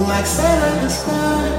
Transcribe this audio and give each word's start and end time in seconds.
like 0.00 0.26
Santa 0.26 0.76
in 0.76 0.84
the 0.84 0.88
sky. 0.88 1.58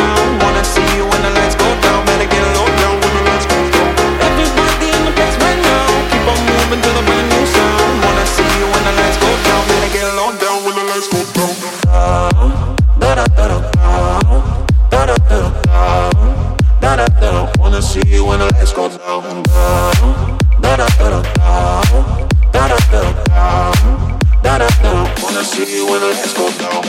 I 25.41 25.43
see 25.43 25.75
you 25.75 25.87
when 25.87 25.99
the 25.99 26.05
lights 26.05 26.33
go 26.35 26.47
down. 26.59 26.83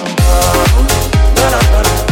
down. 1.37 2.12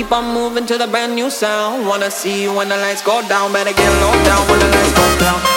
Keep 0.00 0.12
on 0.12 0.32
moving 0.32 0.64
to 0.64 0.78
the 0.78 0.86
brand 0.86 1.14
new 1.14 1.28
sound. 1.28 1.86
Wanna 1.86 2.10
see 2.10 2.42
you 2.42 2.54
when 2.54 2.70
the 2.70 2.76
lights 2.78 3.02
go 3.02 3.20
down. 3.28 3.52
Better 3.52 3.74
get 3.74 3.92
low 4.00 4.12
down 4.24 4.48
when 4.48 4.58
the 4.58 4.68
lights 4.68 4.92
go 4.94 5.18
down. 5.20 5.49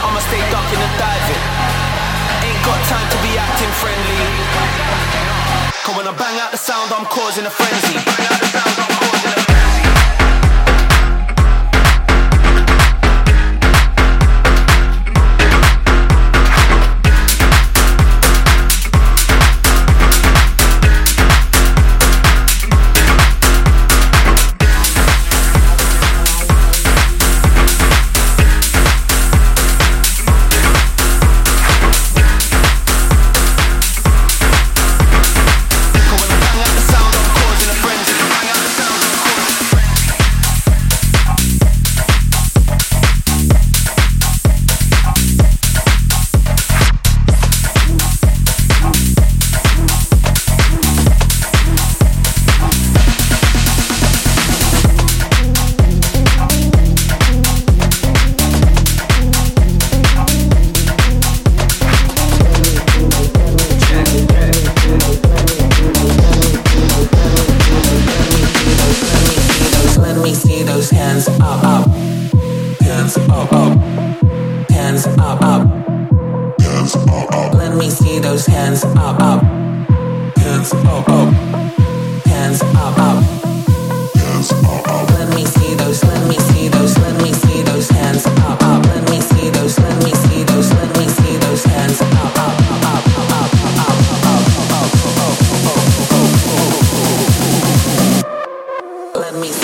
I'ma 0.00 0.20
stay 0.24 0.40
ducking 0.48 0.80
and 0.80 0.94
diving. 0.96 1.42
Ain't 2.48 2.62
got 2.64 2.80
time 2.88 3.08
to 3.12 3.18
be 3.20 3.36
acting 3.36 3.72
friendly. 3.76 4.20
Cause 5.84 5.96
when 5.96 6.06
I 6.08 6.14
bang 6.16 6.40
out 6.40 6.50
the 6.50 6.58
sound, 6.58 6.92
I'm 6.92 7.04
causing 7.06 7.44
a 7.44 7.50
frenzy. 7.50 8.00
Bang 8.00 8.24
out 8.30 8.38
the 8.40 8.48
sound, 8.48 8.74
I'm 8.80 8.92
causing 8.96 9.28
a 9.28 9.40
frenzy. 9.44 9.51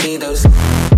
Your 0.08 0.20
hand 0.20 0.97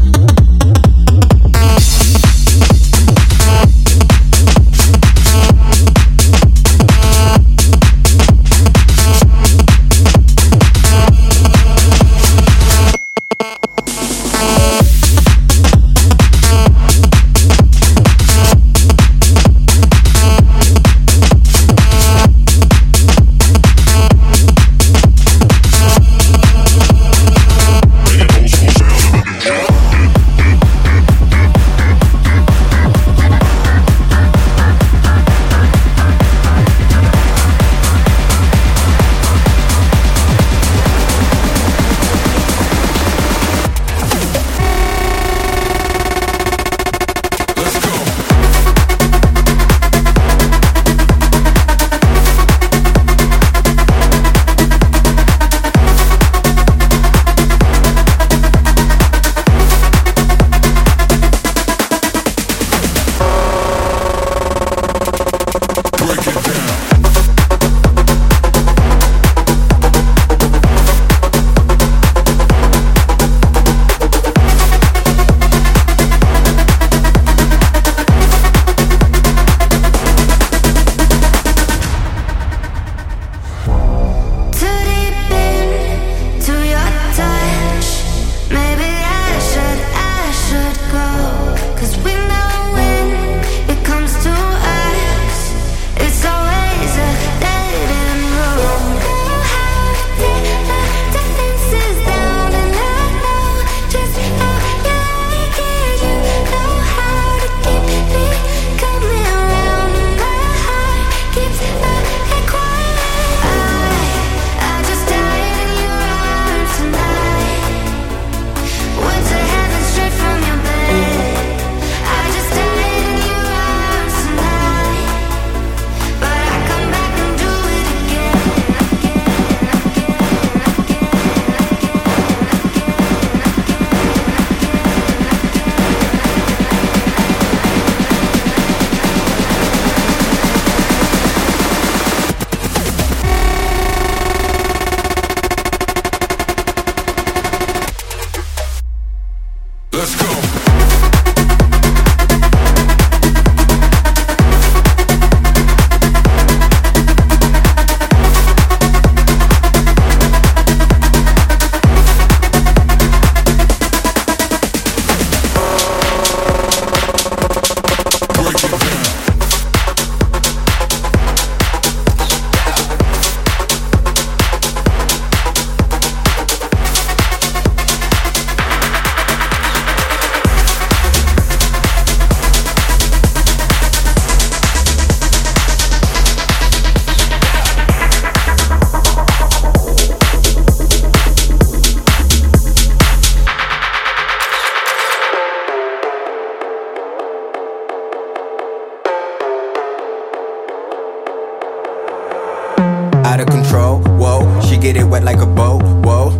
Control. 203.71 203.99
Whoa, 204.19 204.61
she 204.61 204.77
get 204.77 204.97
it 204.97 205.05
wet 205.05 205.23
like 205.23 205.39
a 205.39 205.45
boat. 205.45 205.81
Whoa, 206.03 206.31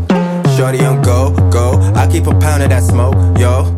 shorty 0.56 0.84
on 0.84 1.02
go, 1.02 1.34
go. 1.50 1.80
I 1.96 2.08
keep 2.12 2.28
a 2.28 2.36
pound 2.40 2.64
of 2.64 2.70
that 2.70 2.84
smoke, 2.84 3.16
yo. 3.40 3.78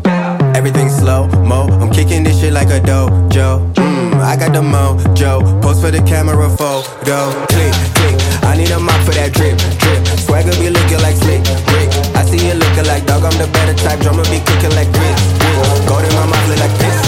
Everything 0.54 0.88
slow 0.88 1.28
mo. 1.44 1.66
I'm 1.80 1.90
kicking 1.92 2.24
this 2.24 2.40
shit 2.40 2.52
like 2.52 2.68
a 2.68 2.80
dojo. 2.80 3.72
Mm, 3.74 4.14
I 4.20 4.36
got 4.36 4.52
the 4.52 4.60
mojo. 4.60 5.62
Post 5.62 5.82
for 5.82 5.90
the 5.90 6.02
camera 6.02 6.48
photo. 6.48 7.30
Click, 7.52 7.74
click. 7.94 8.16
I 8.42 8.56
need 8.56 8.70
a 8.70 8.78
mop 8.78 9.00
for 9.04 9.14
that 9.14 9.32
drip, 9.32 9.58
drip. 9.78 10.02
Swagger 10.18 10.54
be 10.58 10.70
looking 10.70 11.00
like 11.02 11.16
slick, 11.16 11.42
Rick. 11.74 11.90
I 12.14 12.24
see 12.24 12.42
you 12.46 12.54
looking 12.54 12.86
like 12.86 13.06
dog. 13.06 13.24
I'm 13.24 13.36
the 13.38 13.46
better 13.52 13.74
type. 13.74 14.00
Drummer 14.00 14.24
be 14.24 14.40
cooking 14.42 14.74
like 14.74 14.90
grits, 14.90 15.22
grits. 15.38 15.86
Gold 15.86 16.04
in 16.04 16.14
my 16.14 16.26
mouth 16.26 16.48
look 16.48 16.58
like 16.58 16.76
this. 16.78 16.98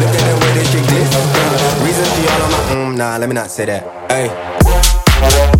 Look 0.00 0.12
at 0.12 0.24
the 0.24 0.34
way 0.40 0.52
this 0.56 0.70
shit 0.72 0.84
glitz. 0.88 1.12
Uh, 1.16 1.84
reason 1.84 2.04
she 2.16 2.22
all 2.28 2.42
on 2.44 2.50
my 2.52 2.60
mm, 2.72 2.96
nah. 2.96 3.16
Let 3.16 3.28
me 3.28 3.34
not 3.34 3.50
say 3.50 3.64
that. 3.66 3.82
Hey. 4.12 5.55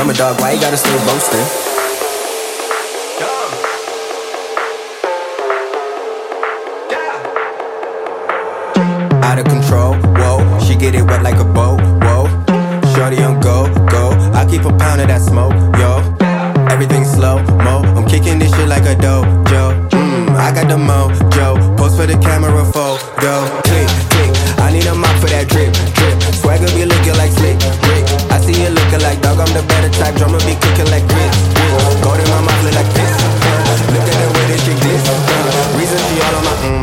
Him. 0.00 0.10
a 0.10 0.14
dog, 0.14 0.40
why 0.40 0.52
you 0.52 0.60
gotta 0.60 0.76
stay 0.76 0.96
boasting? 1.04 1.40
Out 9.22 9.38
of 9.38 9.44
control, 9.46 9.94
whoa. 10.16 10.58
She 10.60 10.74
get 10.76 10.94
it 10.94 11.02
wet 11.02 11.22
like 11.22 11.38
a 11.38 11.44
boat, 11.44 11.80
whoa. 12.02 12.26
Shorty 12.94 13.22
on 13.22 13.40
go, 13.40 13.68
go. 13.86 14.10
I 14.32 14.46
keep 14.48 14.64
a 14.64 14.72
pound 14.76 15.00
of 15.00 15.08
that 15.08 15.22
smoke, 15.22 15.49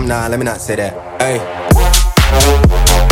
nah. 0.07 0.27
Let 0.27 0.39
me 0.39 0.45
not 0.45 0.61
say 0.61 0.75
that. 0.75 1.21
Hey. 1.21 3.06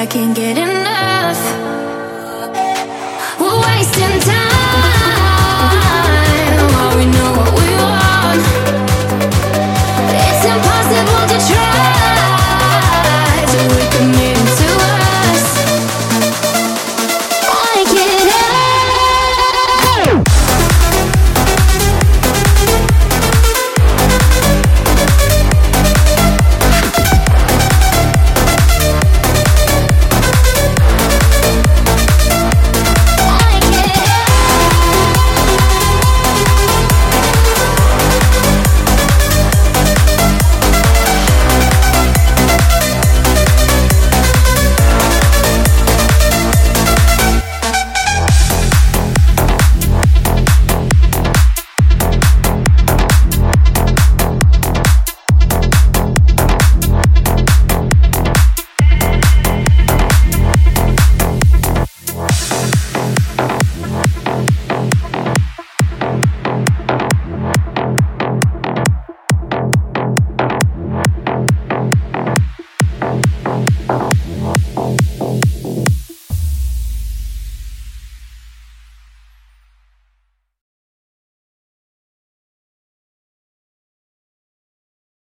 I 0.00 0.06
can't 0.06 0.34
get 0.34 0.56
enough. 0.56 0.69